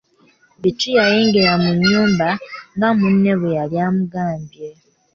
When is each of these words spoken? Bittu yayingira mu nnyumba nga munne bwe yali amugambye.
Bittu 0.61 0.87
yayingira 0.97 1.51
mu 1.63 1.71
nnyumba 1.75 2.29
nga 2.75 2.89
munne 2.99 3.33
bwe 3.39 3.49
yali 3.57 3.77
amugambye. 3.87 4.69